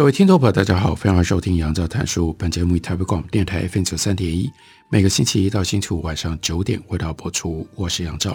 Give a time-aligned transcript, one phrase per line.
[0.00, 2.32] 各位听众朋友，大家好，欢迎收听杨照谈书。
[2.38, 4.50] 本节目以台北广播电台 FM 九三点一，
[4.88, 7.68] 每个星期一到星期五晚上九点为大家播出。
[7.74, 8.34] 我是杨照，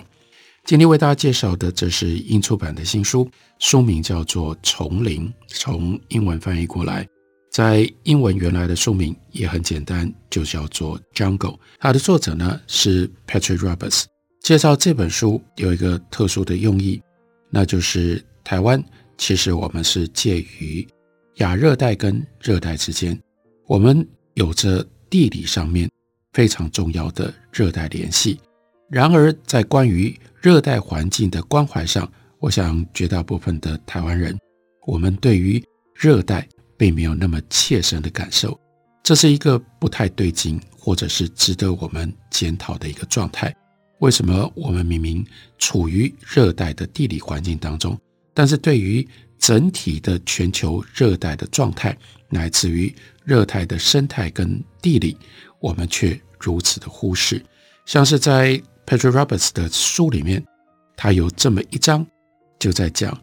[0.64, 7.04] 今天为大家介绍的这是英出版的新书，书名叫做《丛林》，从英文翻译过来，
[7.52, 11.38] 在英文原来的书名也很简单，就叫做《Jungle》。
[11.79, 14.04] 它的作者呢是 Patrick Roberts。
[14.44, 17.02] 介绍这本书有一个特殊的用意，
[17.50, 18.79] 那就是台湾
[19.18, 20.88] 其实我们是介于。
[21.36, 23.20] 亚热带跟热带之间，
[23.68, 25.90] 我们有着地理上面
[26.32, 28.40] 非常重要的热带联系。
[28.90, 34.38] 然而，在关于热带环境的关怀上，我想绝大部分的台湾人，
[34.86, 35.62] 我们对于
[35.94, 36.48] 热带
[36.78, 38.58] 并没有那么切身的感受。
[39.04, 43.54] 这是一个不太对劲，或者是值得我们检讨的一个状态。
[44.00, 45.26] 为什么我们明明
[45.58, 47.98] 处于热带的地理环境当中，
[48.34, 49.08] 但是对于
[49.40, 51.96] 整体的全球热带的状态，
[52.30, 55.18] 乃至于热带的生态跟地理，
[55.60, 57.44] 我们却如此的忽视。
[57.86, 60.44] 像是在 Patrick Roberts 的书里面，
[60.98, 62.06] 他有这么一章，
[62.60, 63.16] 就在讲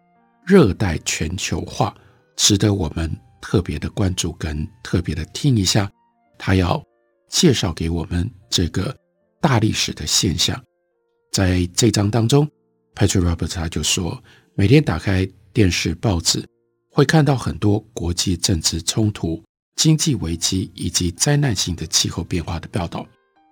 [0.46, 1.94] 热带全球化，
[2.36, 5.90] 值得我们特别的关注跟特别的听一下。
[6.38, 6.82] 他要
[7.28, 8.94] 介绍给我们这个
[9.40, 10.60] 大历史的现象。
[11.32, 12.48] 在这章当中
[12.94, 14.22] ，Patrick Roberts 他就说，
[14.54, 15.28] 每天打开。
[15.52, 16.44] 电视、报纸
[16.90, 19.42] 会看到很多国际政治冲突、
[19.76, 23.06] 经济危机以及灾难性的气候变化的报道。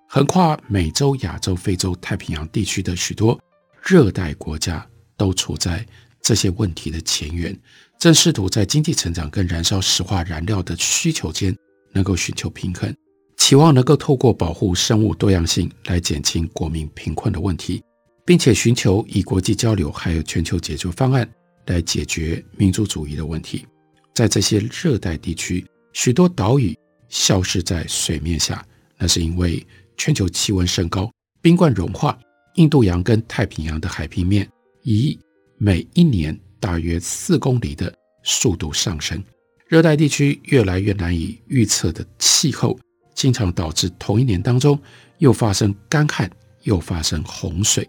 [0.08, 3.38] 横跨美洲、亚洲、非洲、太平洋地区的许多
[3.80, 4.84] 热带国家
[5.16, 5.86] 都处在
[6.20, 7.56] 这些问题的前缘，
[7.98, 11.56] 正试图在经济成长跟燃烧石化燃料的需求间
[11.92, 12.92] 能够寻求平衡，
[13.36, 17.80] 期望能够透过保护生物多样性来减轻国民贫困的问题，
[18.26, 21.28] 并且寻求以国际交流还有全球解决方案。
[21.66, 23.66] 来解决民族主义的问题，
[24.14, 26.76] 在这些热带地区，许多岛屿
[27.08, 28.64] 消失在水面下，
[28.98, 29.64] 那是因为
[29.96, 31.10] 全球气温升高、
[31.40, 32.18] 冰冠融化，
[32.54, 34.48] 印度洋跟太平洋的海平面
[34.82, 35.18] 以
[35.58, 37.94] 每一年大约四公里的
[38.24, 39.22] 速度上升。
[39.68, 42.76] 热带地区越来越难以预测的气候，
[43.14, 44.76] 经常导致同一年当中
[45.18, 46.28] 又发生干旱，
[46.62, 47.88] 又发生洪水。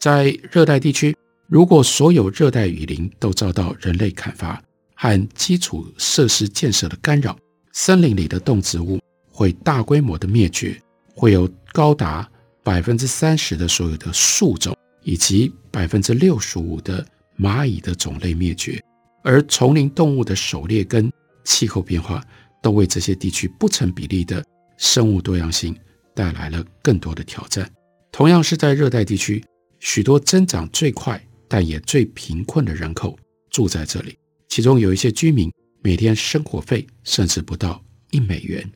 [0.00, 1.14] 在热带地区。
[1.48, 4.62] 如果所有热带雨林都遭到人类砍伐
[4.94, 7.34] 和基础设施建设的干扰，
[7.72, 9.00] 森林里的动植物
[9.30, 10.78] 会大规模的灭绝，
[11.14, 12.28] 会有高达
[12.62, 17.02] 百分之三十的所有的树种以及百分之六十五的
[17.38, 18.78] 蚂蚁的种类灭绝，
[19.22, 21.10] 而丛林动物的狩猎跟
[21.44, 22.22] 气候变化
[22.62, 24.44] 都为这些地区不成比例的
[24.76, 25.74] 生物多样性
[26.14, 27.66] 带来了更多的挑战。
[28.12, 29.42] 同样是在热带地区，
[29.78, 31.18] 许多增长最快。
[31.48, 33.18] 但也最贫困的人口
[33.50, 34.16] 住在这里，
[34.48, 35.50] 其中有一些居民
[35.82, 38.70] 每天生活费甚至不到一美元，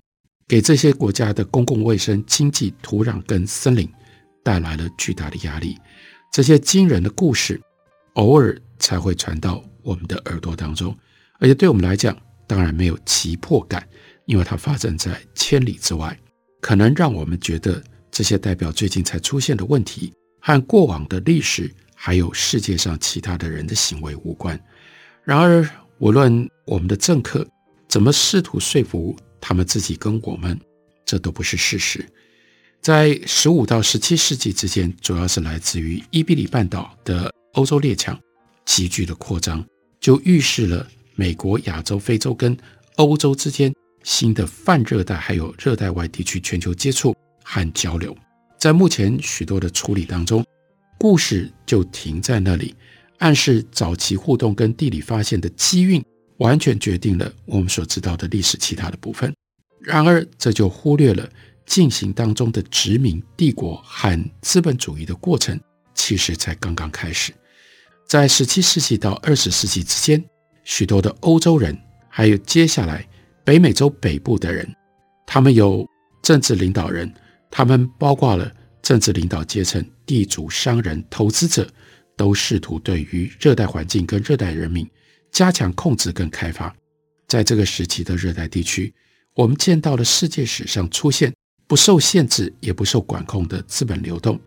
[0.48, 3.88] 给这些国家的公共卫生、经济、土壤跟森林
[4.42, 5.76] 带来了巨大的压力。
[6.32, 7.60] 这些惊人的故事
[8.14, 10.96] 偶尔才会传到我们的耳朵当中，
[11.38, 12.16] 而且对我们来讲，
[12.46, 13.86] 当然没有急迫感，
[14.24, 16.18] 因为它发生在千里之外，
[16.62, 21.70] 可能让我们觉得这些代表最近才出现的问题和过往的历史。
[22.04, 24.60] 还有世界上其他的人的行为无关。
[25.22, 25.64] 然而，
[25.98, 27.46] 无论我们的政客
[27.86, 30.58] 怎么试图说服他们自己跟我们，
[31.06, 32.04] 这都不是事实。
[32.80, 38.18] 在十五到十七世纪之间，主要是来自于伊比利半岛的欧洲列强
[38.64, 39.64] 急剧的扩张，
[40.00, 40.84] 就预示了
[41.14, 42.56] 美国、亚洲、非洲跟
[42.96, 43.72] 欧洲之间
[44.02, 47.14] 新的泛热带还有热带外地区全球接触
[47.44, 48.12] 和交流。
[48.58, 50.44] 在目前许多的处理当中。
[51.02, 52.76] 故事就停在那里，
[53.18, 56.00] 暗示早期互动跟地理发现的机运
[56.36, 59.34] 完全决定了我们所知道的历史其他的部分。
[59.80, 61.28] 然而，这就忽略了
[61.66, 65.58] 进行当中的殖民帝国和资本主义的过程，
[65.92, 67.32] 其实才刚刚开始。
[68.06, 70.24] 在十七世纪到二十世纪之间，
[70.62, 71.76] 许多的欧洲人，
[72.08, 73.04] 还有接下来
[73.42, 74.72] 北美洲北部的人，
[75.26, 75.84] 他们有
[76.22, 77.12] 政治领导人，
[77.50, 78.48] 他们包括了
[78.82, 79.84] 政治领导阶层。
[80.04, 81.66] 地主、商人、投资者
[82.16, 84.86] 都试图对于热带环境跟热带人民
[85.30, 86.74] 加强控制跟开发。
[87.26, 88.92] 在这个时期的热带地区，
[89.34, 91.32] 我们见到了世界史上出现
[91.66, 94.38] 不受限制也不受管控的资本流动，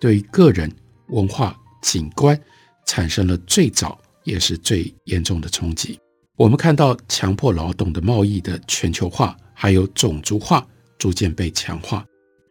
[0.00, 0.72] 对个人
[1.08, 2.40] 文化景观
[2.86, 6.00] 产生了最早也是最严重的冲击。
[6.36, 12.02] 我们看到强迫劳动的贸易的全球化，还有种族化逐渐被强化。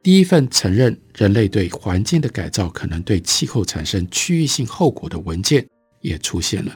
[0.04, 5.66] 第一份承认人类对环境的改造可能对气候产生区域性后果的文件
[6.02, 6.74] 也出现了。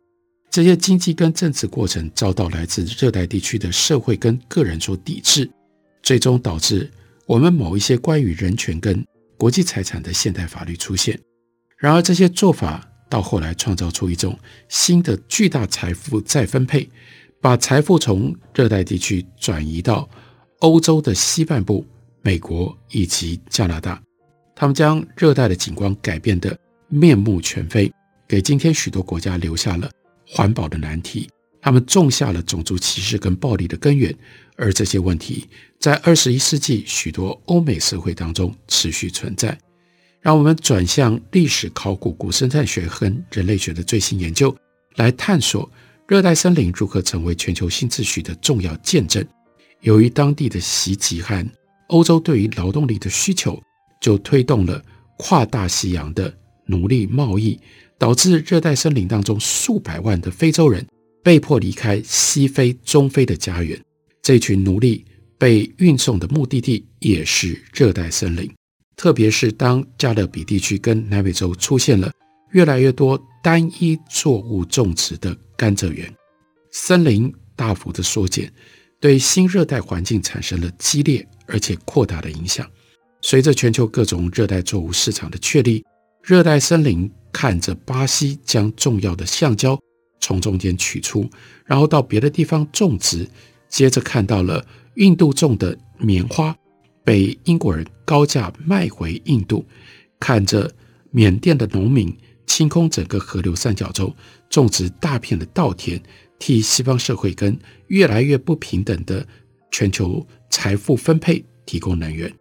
[0.51, 5.49] 这些经济跟政治过程遭到来自热带地区的社会跟个人所抵制，
[6.03, 6.89] 最终导致
[7.25, 9.03] 我们某一些关于人权跟
[9.37, 11.19] 国际财产的现代法律出现。
[11.77, 14.37] 然而，这些做法到后来创造出一种
[14.69, 16.87] 新的巨大财富再分配，
[17.41, 20.07] 把财富从热带地区转移到
[20.59, 21.85] 欧洲的西半部。
[22.25, 24.01] 美国以及加拿大，
[24.55, 26.57] 他们将热带的景观改变得
[26.87, 27.93] 面目全非，
[28.27, 29.87] 给今天许多国家留下了
[30.27, 31.29] 环保的难题。
[31.61, 34.11] 他们种下了种族歧视跟暴力的根源，
[34.55, 35.47] 而这些问题
[35.79, 39.55] 在二十一世纪许多欧美社会当中持续存在。
[40.19, 44.55] 让我们转向历史考古、古生态学和人类学的最新研究，
[44.95, 45.69] 来探索
[46.07, 49.23] 热带森林如何成为全球新秩序的重要见证。
[49.81, 51.47] 由于当地的袭击和
[51.87, 53.61] 欧洲对于劳动力的需求，
[54.01, 54.83] 就推动了
[55.17, 56.35] 跨大西洋的
[56.65, 57.59] 奴隶贸易，
[57.97, 60.85] 导致热带森林当中数百万的非洲人
[61.23, 63.79] 被迫离开西非、中非的家园。
[64.21, 65.05] 这群奴隶
[65.37, 68.51] 被运送的目的地也是热带森林，
[68.95, 72.11] 特别是当加勒比地区跟南美洲出现了
[72.51, 76.11] 越来越多单一作物种植的甘蔗园，
[76.71, 78.51] 森林大幅的缩减，
[78.99, 81.27] 对新热带环境产生了激烈。
[81.47, 82.69] 而且扩大的影响，
[83.21, 85.83] 随着全球各种热带作物市场的确立，
[86.23, 89.79] 热带森林看着巴西将重要的橡胶
[90.19, 91.29] 从中间取出，
[91.65, 93.27] 然后到别的地方种植，
[93.69, 94.65] 接着看到了
[94.95, 96.55] 印度种的棉花
[97.03, 99.65] 被英国人高价卖回印度，
[100.19, 100.71] 看着
[101.11, 102.15] 缅甸的农民
[102.47, 104.15] 清空整个河流三角洲，
[104.49, 106.01] 种植大片的稻田，
[106.39, 107.57] 替西方社会跟
[107.87, 109.27] 越来越不平等的
[109.71, 110.25] 全球。
[110.49, 112.33] 财富分配提供能源。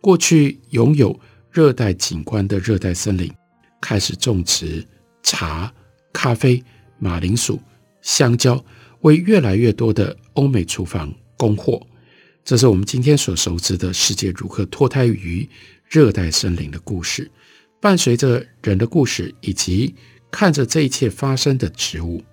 [0.00, 1.20] 过去拥有
[1.50, 3.30] 热带景观的热带森林
[3.78, 4.82] 开始种植
[5.22, 5.70] 茶、
[6.14, 6.64] 咖啡、
[6.98, 7.60] 马铃薯、
[8.00, 8.64] 香蕉，
[9.02, 11.86] 为越来越多的欧美厨房供货。
[12.42, 15.46] 这是我们今天所熟知的世界如何脱胎于
[15.86, 17.30] 热带森林的故事。
[17.80, 19.94] 伴随着人的故事，以及
[20.30, 22.24] 看着这一切发生的植物，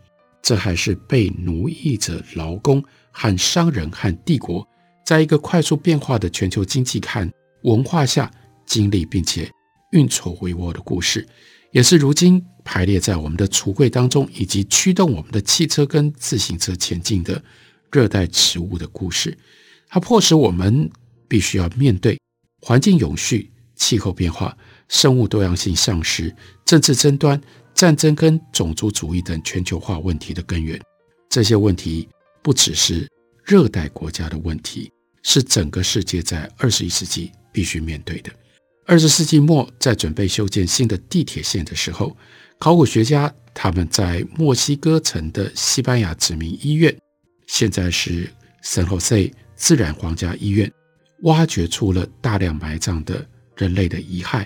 [0.41, 2.81] 这还是被奴役着劳工
[3.17, 4.67] 和商人和帝国。
[5.05, 7.31] 在一个快速变化的全球经济和
[7.61, 8.29] 文化下
[8.65, 9.49] 经历并且
[9.91, 11.25] 运筹帷幄的故事，
[11.71, 17.41] 也是如今排列在我们的橱柜当中，以及驱动我们的汽车跟自行车前进的
[17.91, 19.37] 热带植物的故事。
[19.87, 20.89] 它迫使我们
[21.27, 22.19] 必须要面对
[22.61, 24.57] 环境永续、气候变化、
[24.89, 26.35] 生物多样性丧失、
[26.65, 27.39] 政治争端、
[27.75, 30.81] 战争跟种族主义等全球化问题的根源。
[31.29, 32.09] 这些问题
[32.45, 33.09] 不只是
[33.43, 34.91] 热带国家的问题。
[35.27, 38.29] 是整个世界在二十一世纪必须面对的。
[38.85, 42.15] 二十世纪末，在准备修建新的地铁线的时候，
[42.59, 46.95] 考古学家他们在墨西哥城的西班牙殖民医院，
[47.47, 50.71] 现在是圣荷西自然皇家医院，
[51.23, 54.45] 挖掘出了大量埋葬的人类的遗骸。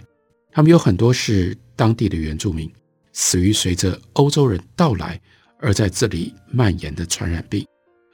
[0.53, 2.71] 他们有很多是当地的原住民，
[3.11, 5.19] 死于随着欧洲人到来
[5.59, 7.67] 而在这里蔓延的传染病。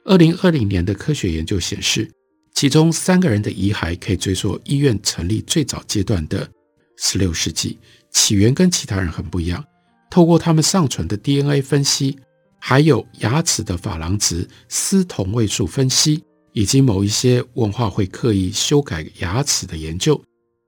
[0.06, 2.08] 二零二零年的科学研究显示，
[2.54, 6.48] 其中三个人的遗骸可以追溯医院成立最早阶段的
[6.96, 7.76] 十六世纪，
[8.12, 9.64] 起源跟其他人很不一样。
[10.08, 12.16] 透过他们尚存的 DNA 分析，
[12.60, 16.22] 还有牙齿的珐琅质丝同位素分析，
[16.52, 20.22] 以及某一些文化会刻意修改牙齿的研究，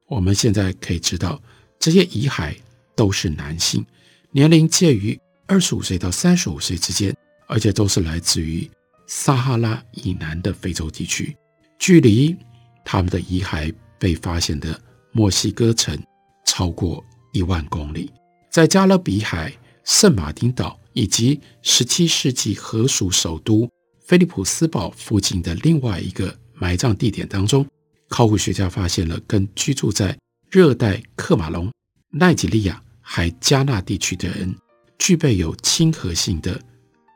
[0.09, 1.41] 我们现在可以知道，
[1.79, 2.57] 这些遗骸
[2.97, 3.87] 都是男性，
[4.33, 5.17] 年龄介于
[5.47, 7.17] 二十五岁到三十五岁之间，
[7.47, 8.69] 而且都是来自于
[9.09, 11.37] 撒哈拉以南的非洲地区。
[11.81, 12.37] 距离
[12.85, 16.01] 他们的遗骸被发现的墨西哥城
[16.47, 18.13] 超过一万公里，
[18.51, 19.53] 在加勒比海
[19.85, 23.69] 圣马丁岛以及十七世纪荷属首都
[24.05, 27.67] 菲利普斯堡附近的另外一个埋葬地点当中，
[28.09, 30.17] 考古学家发现了跟居住在
[30.51, 31.71] 热带喀麦隆、
[32.11, 34.55] 奈及利亚还加纳地区的人
[34.99, 36.61] 具备有亲和性的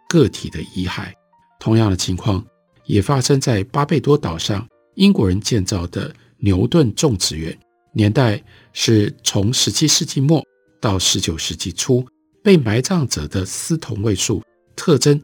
[0.08, 1.12] 个体的遗骸。
[1.62, 2.45] 同样的情况。
[2.87, 4.66] 也发生在巴贝多岛上，
[4.97, 7.57] 英国人建造的牛顿种植园，
[7.95, 8.42] 年代
[8.73, 10.45] 是从十七世纪末
[10.81, 12.04] 到十九世纪初，
[12.42, 14.42] 被埋葬者的丝同位素
[14.75, 15.23] 特征，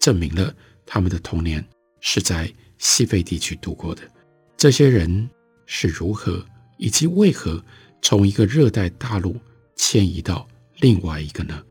[0.00, 0.52] 证明了
[0.84, 1.64] 他们的童年
[2.00, 4.02] 是在西非地区度过的。
[4.56, 5.30] 这些人
[5.64, 6.44] 是如何
[6.78, 7.64] 以及为何
[8.02, 9.36] 从一个热带大陆
[9.76, 10.46] 迁移到
[10.80, 11.62] 另外一个呢？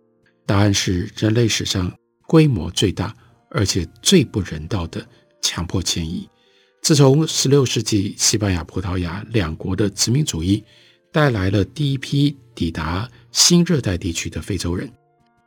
[0.45, 1.91] 答案是人类史上
[2.25, 3.13] 规模最大
[3.55, 5.07] 而且最不人道的
[5.41, 6.27] 强迫迁移。
[6.81, 10.63] 自从16世纪西班牙、葡萄牙两国的殖民主义
[11.11, 14.91] 带来了第一批抵达新热带地区的非洲人，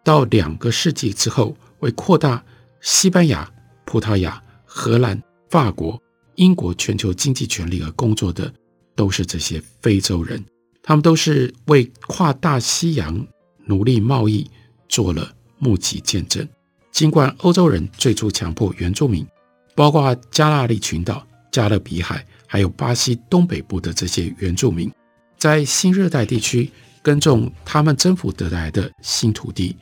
[0.03, 2.43] 到两个世纪之后，为扩大
[2.81, 3.49] 西班牙、
[3.85, 6.03] 葡萄牙、荷兰、法国、
[6.37, 8.53] 英国全球经济权力而工作的，
[8.97, 10.43] 都是这些非洲人。
[10.83, 13.27] 他们都是为跨大西洋
[13.67, 14.51] 奴隶贸易
[14.89, 16.49] 做了目击见证。
[16.93, 19.27] 尽管欧洲人最初强迫原住民，
[19.75, 24.91] 包括加纳利群岛、加勒比海，还有巴西东北部的这些原住民，
[25.39, 26.71] 在新热带地区
[27.03, 29.77] 耕种他们征服得来的新土地，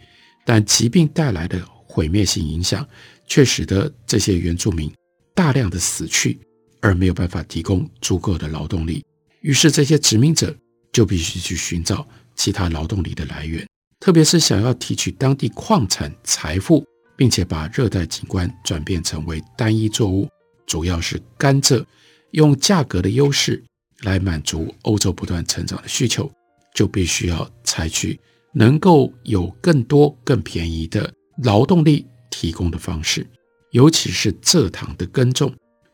[0.45, 2.87] 但疾病带来的毁灭性影响，
[3.27, 4.93] 却使得这些原住民
[5.35, 6.39] 大量的死去，
[6.81, 9.05] 而没有办法提供足够的劳动力。
[9.41, 10.55] 于是，这些殖民者。
[10.93, 13.69] 就必须去寻找其他劳动力的来源，
[14.01, 16.83] 特别是想要提取当地矿产财富，
[17.17, 20.29] 并且把热带景观转变成为单一作物，
[20.67, 21.85] 主要是甘蔗，
[22.33, 23.63] 用价格的优势
[24.03, 26.31] 来满足欧洲不断成长的需求，
[26.75, 28.19] 就必须要采取
[28.53, 33.27] 能够有更多更便宜的劳动力提供的方式，
[33.71, 35.53] 尤其是蔗糖的耕种，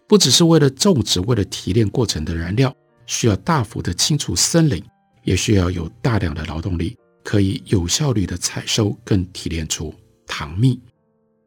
[0.08, 2.74] 不只是为了种植，为了提炼过程的燃料，
[3.06, 4.82] 需要大幅的清除森林。
[5.24, 9.94] 也需要有大量的劳动力，可以有效率的采收跟提炼出
[10.26, 10.76] 糖蜜。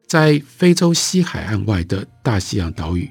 [0.06, 3.10] 在非洲西海岸外的大西洋岛屿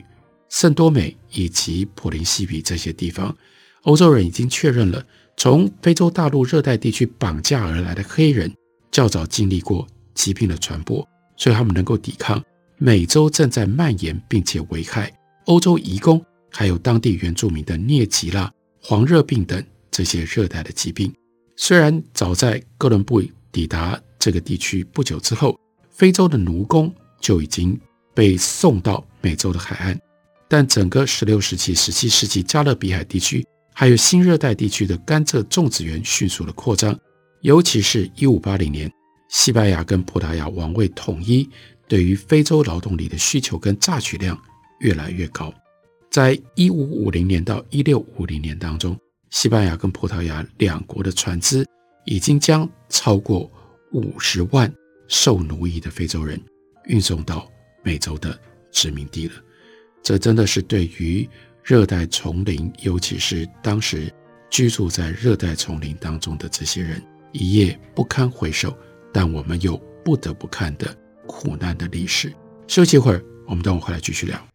[0.49, 3.35] 圣多美以及普林西比这些地方，
[3.83, 5.05] 欧洲人已经确认了，
[5.37, 8.51] 从非洲大陆热带地区绑架而来的黑人
[8.91, 12.43] 较早经历过疾病的传播，所以他们能够抵抗
[12.77, 15.11] 美洲正在蔓延并且危害
[15.45, 19.63] 欧洲移工还有当地原住民的疟疾啦、黄热病等。
[19.91, 21.09] 这些热带的疾病，
[21.55, 25.57] 虽然早在哥伦布抵达这个地区不久之后，
[25.95, 27.79] 非洲的奴工就已经
[28.13, 29.97] 被送到美洲的海岸，
[30.49, 36.99] 但整个16世纪、17世纪加勒比海地区还有新热带地区的甘蔗种植园迅速的扩张，
[37.41, 38.91] 尤其是1580年，
[39.29, 41.49] 西班牙跟葡萄牙王位统一，
[41.87, 44.37] 对于非洲劳动力的需求跟榨取量
[44.81, 45.53] 越来越高，
[46.11, 48.97] 在1550年到1650年当中。
[49.29, 51.65] 西班牙跟葡萄牙两国的船只
[52.05, 53.49] 已经将超过
[53.91, 54.73] 五十万
[55.07, 56.41] 受奴役的非洲人
[56.85, 57.51] 运送到
[57.83, 58.39] 美洲的
[58.71, 59.33] 殖民地了。
[60.01, 61.27] 这真的是对于
[61.63, 64.13] 热带丛林，尤其是当时
[64.49, 68.77] 居住在热带丛林当中的这些人，一夜不堪回首，
[69.11, 70.95] 但我们又不得不看的
[71.25, 72.31] 苦难的历史。
[72.67, 74.54] 休息一会儿，我们等会回来继续聊。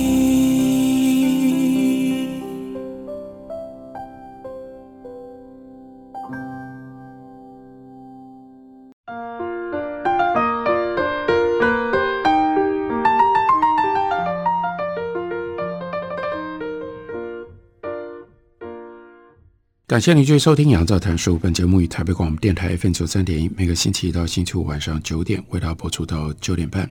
[19.91, 21.35] 感谢您继续收听《杨照谈书》。
[21.37, 26.89] 本节目于台北广播电台 FM 九三点一，每个星期一到星期五晚上九点为大家播出到九点半。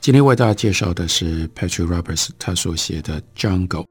[0.00, 3.82] 今天为大家介绍的是 Patrick Roberts 他所写的《Jungle》，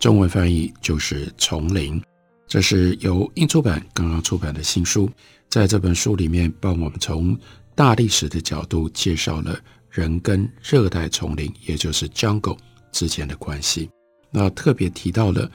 [0.00, 2.00] 中文翻译就是《丛林》。
[2.48, 5.08] 这是由鹰出版刚刚出版的新书，
[5.48, 7.38] 在这本书里面帮我们从
[7.76, 9.56] 大历史的角度介绍了
[9.88, 12.58] 人跟热带丛林，也就是 Jungle
[12.90, 13.88] 之间的关系。
[14.32, 15.48] 那特别提到了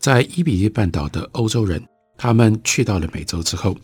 [0.00, 1.78] 在伊比利半岛的欧洲人。
[2.18, 3.76] 他们去到了美洲之后，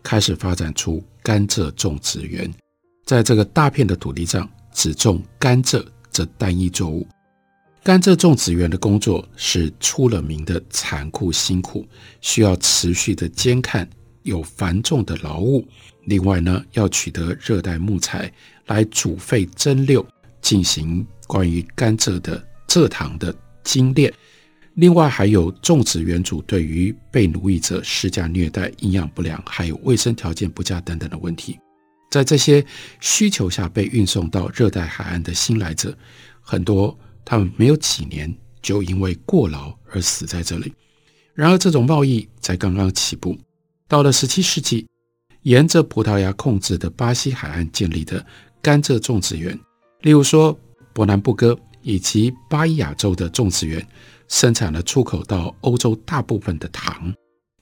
[0.00, 2.48] 开始发展出甘蔗种植园，
[3.04, 7.04] 在这个大片的土地上只种甘蔗这单一作物。
[7.82, 11.84] 甘蔗种植园的工作是出了名的残酷辛苦，
[12.20, 13.88] 需要持续的监看，
[14.22, 15.66] 有繁重的劳务。
[16.04, 18.32] 另外呢，要取得热带木材
[18.66, 20.06] 来煮沸蒸馏，
[20.40, 24.12] 进行关于甘蔗的蔗糖的精炼。
[24.74, 31.58] 另外还有种植园主对于被奴役者施加虐待、营养不良，还有卫生条件不佳等等的问题，
[32.10, 32.64] 在这些
[33.00, 35.96] 需求下被运送到热带海岸的新来者，
[36.40, 40.72] 很多他们没有几年就因为过劳而死在这里。
[41.34, 43.36] 然而，这种贸易才刚刚起步。
[43.88, 44.86] 到了十七世纪，
[45.42, 48.24] 沿着葡萄牙控制的巴西海岸建立的
[48.62, 49.58] 甘蔗种植园，
[50.02, 50.56] 例如说
[50.92, 53.86] 伯南布哥以及巴伊亚州的种植园。
[54.28, 57.12] 生产了出口到欧洲大部分的糖，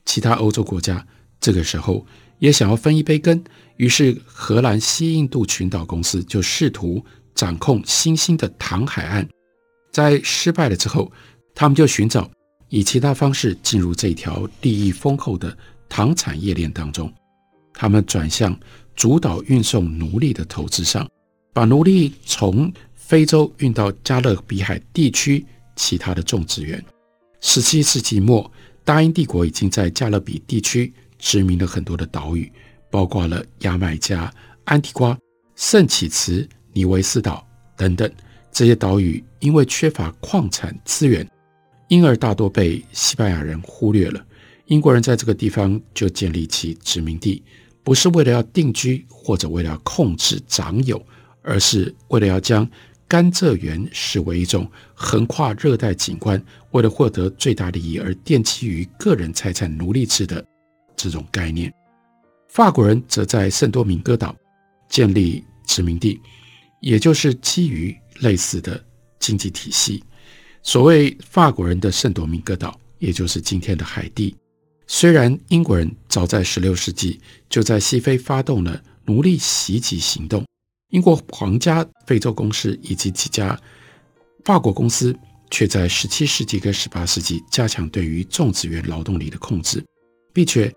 [0.05, 1.03] 其他欧洲国家
[1.41, 2.07] 这个时候
[2.41, 3.43] 也想要分一杯羹，
[3.79, 7.03] 于是荷兰西印度群岛公司就试图
[7.35, 9.27] 掌控新兴的糖海岸，
[9.91, 11.11] 在失败了之后，
[11.55, 12.31] 他们就寻找
[12.69, 15.57] 以其他方式进入这条利益丰厚的
[15.89, 17.11] 糖产业链当中，
[17.73, 18.55] 他们转向
[18.95, 21.09] 主导运送奴隶的投资上，
[21.55, 22.71] 把奴隶从
[23.09, 25.45] 非洲运到加勒比海地区。
[25.81, 26.85] 其他的种植园。
[27.41, 28.51] 十七世纪末，
[28.85, 32.51] 大英帝国已经在加勒比地区殖民了很多的岛屿，
[32.91, 34.29] 包括了牙买加、
[34.65, 35.17] 安提瓜、
[35.55, 38.11] 圣启茨、尼维斯岛等等。
[38.51, 41.25] 这些岛屿因为缺乏矿产资源，
[41.87, 44.21] 因而大多被西班牙人忽略了。
[44.67, 47.41] 英国人在这个地方就建立起殖民地，
[47.85, 51.01] 不是为了要定居或者为了控制长有，
[51.43, 52.69] 而是为了要将。
[53.09, 56.41] 甘蔗园视为一种横跨热带景观，
[56.73, 60.45] 为了获得最大利益而奠基于个人财产奴隶制的
[60.95, 61.73] 这种概念。
[62.49, 64.37] 法国人则在圣多明哥岛
[64.89, 66.21] 建立殖民地，
[66.81, 68.83] 也就是基于类似的
[69.19, 70.05] 经济体系。
[70.63, 74.37] 所谓法国人的圣多明哥岛，也就是今天的海地。
[74.87, 80.48] 虽然英国人早在16世纪就在西非发动了奴隶袭击行动。
[80.91, 83.59] 英国皇家非洲公司以及几家
[84.45, 85.15] 法国公司，
[85.51, 89.85] 却在十七世纪跟十八世纪加强对于种植园劳动力的控制，
[90.33, 90.73] 并且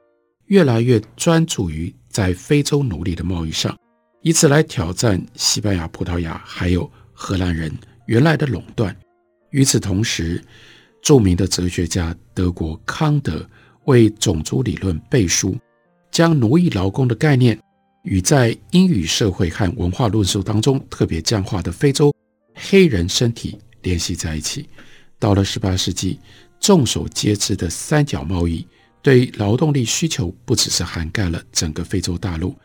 [0.47, 3.77] 越来越专注于在非洲奴隶的贸易上，
[4.21, 7.71] 以此来挑战西班牙、葡萄牙还有荷兰人
[8.05, 8.93] 原来的垄断。
[9.51, 10.43] 与此同时，
[11.01, 13.49] 著名的哲学家德国康德
[13.85, 15.57] 为种族理论背书，
[16.11, 17.57] 将奴役劳工的概念。
[18.03, 22.13] 与在英语社会和文化论述当中特别僵化的非洲
[22.55, 24.67] 黑人身体联系在一起。
[25.19, 26.19] 到了十八世纪，
[26.59, 28.65] 众所皆知的三角贸易
[29.03, 32.55] 对劳动力需求不只是涵盖了整个非洲大陆，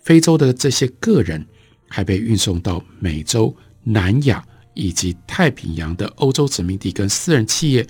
[0.00, 1.44] 非洲的这些个人
[1.88, 7.84] 还被运送到美洲、南亚以及太平洋的欧洲殖民地跟私人企业，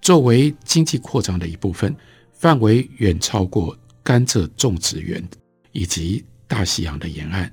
[0.00, 1.94] 作为经济扩张的一部分，
[2.32, 5.22] 范围远超过甘蔗种植园
[5.72, 6.24] 以及。
[6.48, 7.52] 大西洋的沿岸，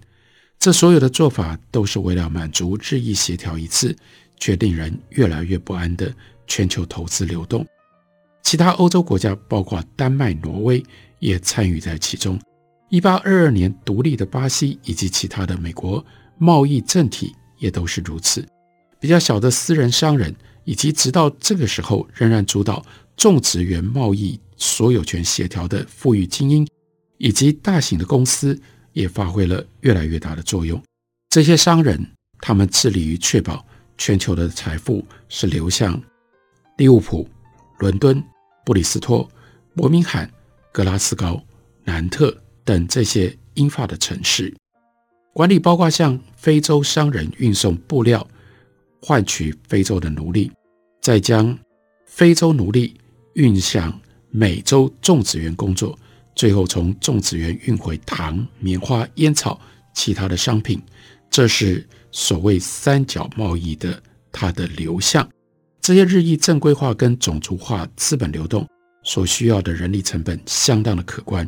[0.59, 3.95] 这所有的做法都是为了满足日益协调一致
[4.39, 6.13] 却令人越来越不安的
[6.47, 7.65] 全球投资流动。
[8.43, 10.83] 其他欧洲国家，包括丹麦、挪威，
[11.19, 12.39] 也参与在其中。
[12.89, 16.05] 一八二二年独立的巴西以及其他的美国
[16.37, 18.45] 贸易政体也都是如此。
[18.99, 22.85] 比较小的私人商人，以及直到这个时候仍然主导
[23.17, 26.67] 种植园贸易所有权协调的富裕精英，
[27.17, 28.61] 以及大型的公司。
[28.93, 30.81] 也发挥了越来越大的作用。
[31.29, 32.03] 这些商人，
[32.39, 33.65] 他们致力于确保
[33.97, 36.01] 全球的财富是流向
[36.77, 37.27] 利物浦、
[37.79, 38.23] 伦敦、
[38.65, 39.27] 布里斯托、
[39.75, 40.31] 伯明翰、
[40.71, 41.41] 格拉斯高、
[41.83, 44.53] 南特等这些英法的城市。
[45.33, 48.27] 管理包括向非洲商人运送布料，
[49.01, 50.51] 换取非洲的奴隶，
[51.01, 51.57] 再将
[52.05, 52.95] 非洲奴隶
[53.33, 55.97] 运向美洲种植园工作。
[56.35, 59.59] 最后从种植园运回糖、棉花、烟草、
[59.93, 60.81] 其他的商品，
[61.29, 65.27] 这是所谓三角贸易的它的流向。
[65.81, 68.67] 这些日益正规化跟种族化资本流动，
[69.03, 71.47] 所需要的人力成本相当的可观。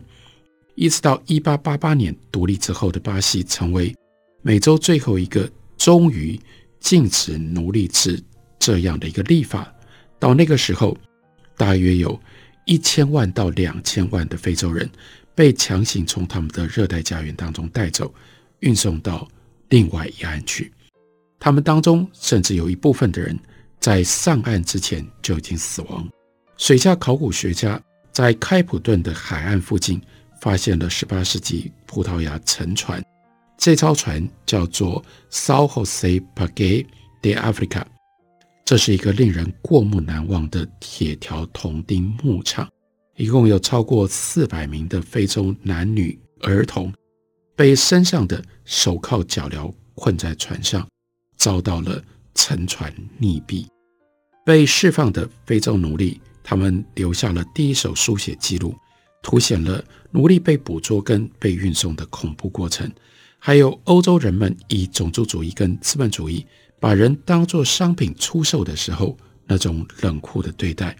[0.75, 3.95] 一直到一八八八年独立之后的巴西，成为
[4.41, 6.37] 美洲最后一个终于
[6.81, 8.21] 禁止奴隶制
[8.59, 9.73] 这样的一个立法。
[10.19, 10.97] 到那个时候，
[11.55, 12.19] 大约有
[12.65, 14.89] 一千万到两千万的非洲人
[15.33, 18.13] 被强行从他们的热带家园当中带走，
[18.59, 19.27] 运送到
[19.69, 20.71] 另外一岸去。
[21.39, 23.37] 他们当中甚至有一部分的人
[23.79, 26.07] 在上岸之前就已经死亡。
[26.57, 27.79] 水下考古学家
[28.11, 30.01] 在开普敦的海岸附近
[30.41, 33.03] 发现了18世纪葡萄牙沉船，
[33.57, 36.85] 这艘船叫做 São José Pagué
[37.21, 37.83] de Africa，
[38.65, 42.67] 这是一个令人过目难忘的铁条铜钉牧场，
[43.15, 46.91] 一共有超过四百名的非洲男女儿童
[47.55, 50.85] 被身上的手铐脚镣困在船上。
[51.37, 52.01] 遭到了
[52.33, 53.67] 沉船溺毙，
[54.43, 58.73] 被释放的非洲奴隶，他们留下了第一手书写记录，
[59.21, 62.89] 凸显了奴隶被捕捉跟被运送的恐怖过程，
[63.37, 66.43] 还有欧洲人们以种族主义跟资本主义
[66.85, 69.17] 把人当作商品出售的时候
[69.47, 70.95] 那种冷酷的对待。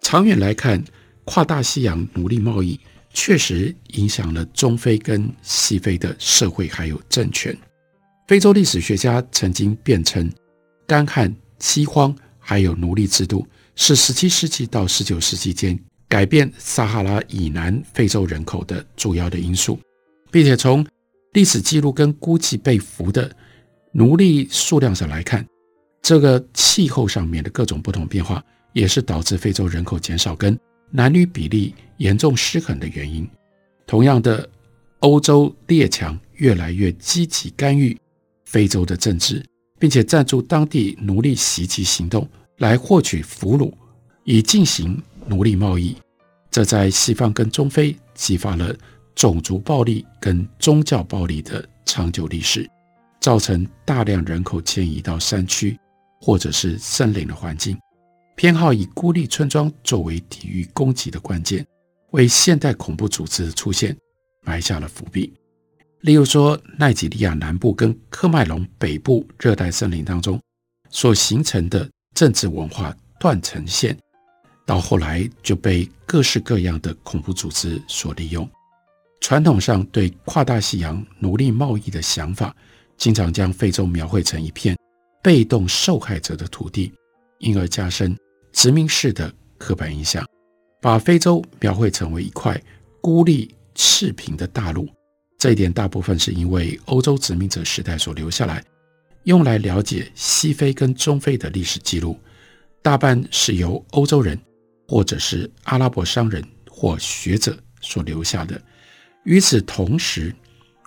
[0.00, 0.82] 长远来看，
[1.22, 2.76] 跨大西洋奴隶贸易
[3.14, 7.56] 确实影响了中非跟西非的社会还有政权。
[8.26, 10.28] 非洲历史学家曾经辩称，
[10.88, 19.78] 干旱、饥荒还有奴隶制度是17世纪到19世纪间改变撒哈拉以南非洲人口的主要的因素，
[20.32, 20.84] 并且从
[21.34, 23.30] 历史记录跟估计被俘的
[23.92, 25.46] 奴隶数量上来看，
[26.00, 30.58] 这个气候上面的各种不同变化也是导致非洲人口减少跟
[30.90, 33.28] 男女比例严重失衡的原因。
[33.86, 34.48] 同样的，
[35.00, 37.96] 欧洲列强越来越积极干预。
[38.44, 39.42] 非洲的政治，
[39.78, 42.28] 并且赞助当地奴隶袭击行动，
[42.58, 43.72] 来获取俘虏，
[44.24, 45.96] 以进行奴隶贸易。
[46.50, 48.76] 这在西方跟中非激发了
[49.14, 52.68] 种族暴力跟宗教暴力的长久历史，
[53.22, 55.78] 造成大量人口迁移到山区
[56.20, 57.78] 或者是森林的环境，
[58.36, 61.64] 偏好以孤立村庄作为抵御攻击的关键，
[62.10, 63.96] 为现代恐怖组织的出现
[64.42, 65.32] 埋下了伏笔。
[66.00, 70.40] 例如说，奈及利亚南部跟喀麦隆北部热带森林当中
[70.90, 73.96] 所形成的政治文化断层线，
[74.66, 78.48] 到后来就被各式各样的恐怖组织所利用。
[79.20, 82.52] 传统上对跨大西洋奴隶贸易的想法，
[83.02, 84.78] 经常将非洲描绘成一片
[85.20, 86.92] 被动受害者的土地，
[87.38, 88.16] 因而加深
[88.52, 90.24] 殖民式的刻板印象，
[90.80, 92.56] 把非洲描绘成为一块
[93.00, 94.88] 孤立赤贫的大陆。
[95.36, 98.64] 这一点大部分是因为欧洲殖民者时代所留下来，
[99.24, 102.16] 用来了解西非跟中非的历史记录，
[102.82, 104.38] 大半是由欧洲人
[104.86, 108.62] 或者是阿拉伯商人或学者所留下的。
[109.24, 110.32] 与此同时，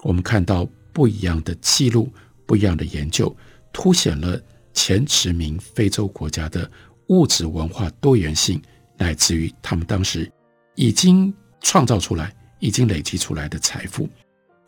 [0.01, 2.09] 我们看到不一样的记录、
[2.45, 3.35] 不一样的研究，
[3.73, 4.41] 凸显了
[4.73, 6.71] 前殖民非洲国家的
[7.07, 8.61] 物质文化多元性，
[8.97, 10.31] 乃至于他们当时
[10.75, 14.07] 已经创造出来、已经累积出来的财富。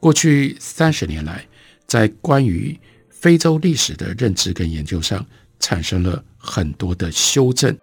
[0.02, 1.48] 过去三十年来，
[1.88, 2.78] 在关于
[3.10, 5.26] 非洲历史的认知跟研究上，
[5.62, 7.76] 产生了很多的修正，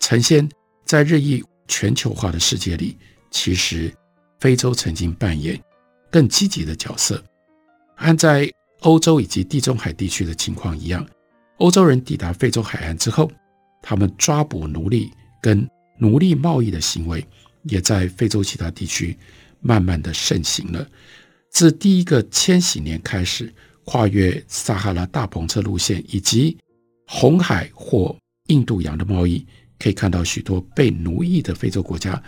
[0.00, 0.48] 呈现
[0.84, 2.98] 在日益全球化的世界里，
[3.30, 3.94] 其实
[4.40, 5.56] 非洲曾经扮演
[6.10, 7.22] 更积极的角色。
[7.96, 8.50] 按在
[8.80, 11.06] 欧洲以及地中海地区的情况一样，
[11.58, 13.30] 欧洲人抵达非洲海岸之后，
[13.80, 17.24] 他们抓捕奴隶跟奴隶贸易的行为，
[17.64, 19.16] 也在非洲其他地区
[19.60, 20.86] 慢慢的盛行了。
[21.50, 23.52] 自第一个千禧年开始，
[23.84, 26.56] 跨越撒哈拉大篷车路线以及
[27.06, 28.16] 红海或
[28.48, 29.46] 印度洋的贸易，
[29.78, 32.20] 可以看到许多被奴役的非洲国家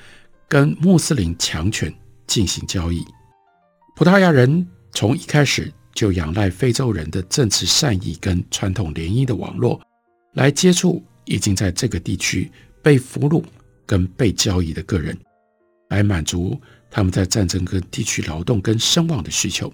[0.46, 1.92] 跟穆斯林强权
[2.26, 3.04] 进行交易。
[3.96, 9.80] 葡萄牙人从一开始就仰赖非洲人的政治善意跟传统联姻的网络，
[10.34, 13.42] 来接触已经在这个地区被俘虏
[13.84, 15.16] 跟被交易的个人，
[15.90, 16.58] 来满足。
[16.90, 19.72] 他们在战争跟地区劳动跟声望的需求，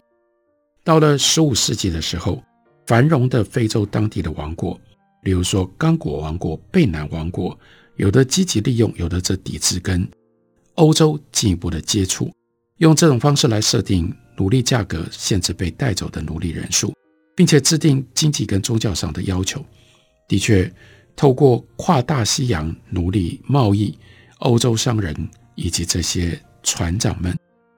[0.83, 2.43] 到了十五世纪的时候，
[2.87, 4.81] 繁荣的非洲当地的王国，
[5.25, 7.59] 例如说刚果王国、贝南王国，
[7.97, 10.09] 有的积极利用，有的则抵制跟
[10.77, 12.33] 欧洲进一步的接触，
[12.81, 16.93] 用这种方式来设定奴隶价格，限制被带走的奴隶人数，
[17.35, 19.65] 并且制定经济跟宗教上的要求。
[20.29, 20.71] 的确，
[21.17, 23.99] 透过跨大西洋奴隶贸易，
[24.41, 25.17] 欧洲商人
[25.55, 26.39] 以及这些。
[26.63, 27.35] 船长们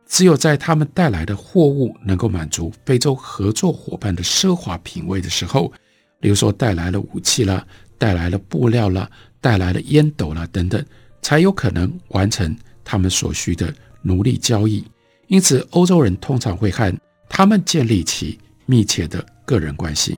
[0.09, 5.73] 只有在他们带来的货物能够满足非洲合作伙伴的奢华品味的时候，
[6.19, 7.65] 比如说带来了武器啦，
[7.97, 9.09] 带来了布料啦，
[9.41, 10.85] 带来了烟斗啦等等，
[11.23, 14.85] 才有可能完成他们所需的奴隶交易。
[15.29, 16.95] 因此，欧洲人通常会和
[17.29, 20.15] 他们建立起密切的个人关系。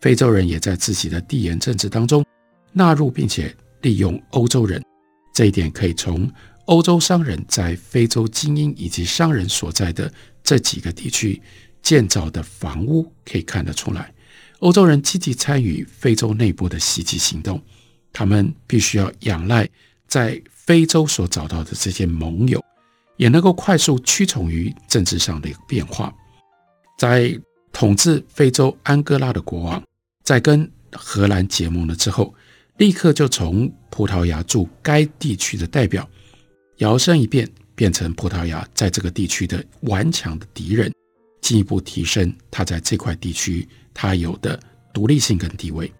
[0.00, 2.24] 非洲人也在自己的地缘政治当中
[2.72, 4.82] 纳入并且利用欧洲人。
[5.32, 6.30] 这一点可以从
[6.66, 10.12] 欧洲商人在非洲精英以及商人所在的
[10.44, 11.40] 这几个地区
[11.82, 14.12] 建造的房屋可以看得出来。
[14.60, 17.60] 欧洲人积极参与非洲内部的袭击行动，
[18.12, 19.68] 他们必须要仰赖
[20.06, 22.62] 在非洲所找到的这些盟友，
[23.22, 26.12] 也能够快速屈从于政治上的一个变化。
[26.98, 27.40] 在
[27.72, 29.80] 统治非洲安哥拉的国王
[30.24, 32.34] 在跟荷兰结盟了之后，
[32.78, 36.08] 立刻就从葡萄牙驻该地区的代表
[36.78, 40.92] 摇身一变，变成葡萄牙在这个地区的顽强的敌人，
[41.40, 44.58] 进一步提升他在这块地区他有的
[44.92, 45.92] 独立性跟地位。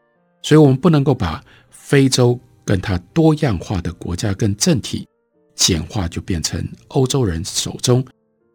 [0.43, 5.07] 所以，我们不能够把非洲跟他多样化的国家跟政体
[5.55, 8.05] 简化，就变成欧洲人手中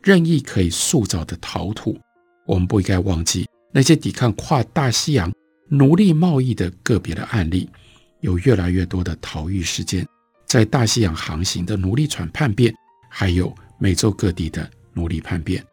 [0.01, 1.97] 任意可以塑造的陶土。
[2.45, 5.31] 我们不应该忘记那些抵抗跨大西洋
[5.69, 7.69] 奴隶贸易的个别的案例。
[8.21, 10.05] 有越来越多的逃狱事件，
[10.47, 12.73] 在大西洋航行的奴隶船叛变，
[13.11, 15.63] 还有美洲各地的奴隶叛变，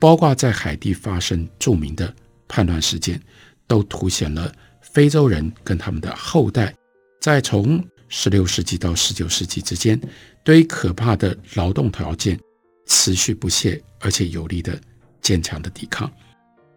[0.00, 2.12] 包括在海地发生著名的
[2.48, 3.22] 叛乱事件，
[3.68, 6.74] 都凸显了非洲人跟他们的后代，
[7.20, 7.82] 在从
[8.14, 9.98] 十六世纪到十九世纪之间，
[10.44, 12.38] 对于可怕的劳动条件
[12.84, 14.78] 持续不懈而且有力的
[15.22, 16.12] 坚强的抵抗。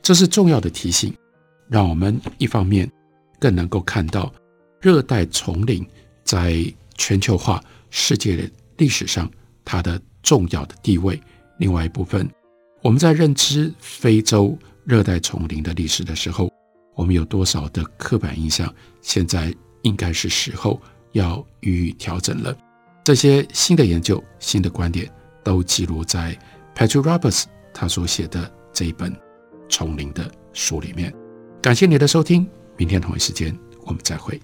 [0.02, 1.14] 这是重要的提醒，
[1.68, 2.90] 让我们一方面
[3.38, 4.34] 更能够看到。
[4.80, 5.86] 热带丛林
[6.24, 9.30] 在全球化世界的历史上，
[9.66, 11.20] 它的重要的地位。
[11.58, 12.30] 另外一部分，
[12.82, 16.50] 我们在认知非洲热带丛林的历史的时候，
[16.96, 18.74] 我们有多少的刻板印象？
[19.02, 20.80] 现在应该是时候
[21.16, 22.56] 要予以调整了。
[23.04, 25.10] 这些新的研究、新的观点
[25.44, 26.38] 都记录在
[26.76, 29.12] Patrick Roberts 他所写的这一本
[29.70, 31.14] 《丛林》的书里面。
[31.62, 32.48] 感谢你的收听，
[32.78, 34.40] 明天同一时间我们再会。